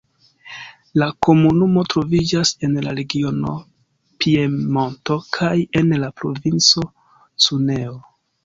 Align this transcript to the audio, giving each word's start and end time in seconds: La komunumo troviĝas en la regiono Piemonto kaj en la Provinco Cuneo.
La 1.01 1.09
komunumo 1.27 1.83
troviĝas 1.93 2.53
en 2.67 2.73
la 2.87 2.95
regiono 3.01 3.53
Piemonto 4.25 5.19
kaj 5.39 5.53
en 5.83 5.95
la 6.05 6.13
Provinco 6.23 6.89
Cuneo. 7.47 7.97